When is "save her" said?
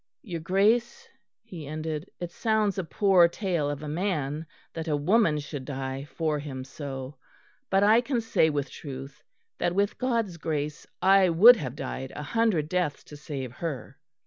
13.15-13.99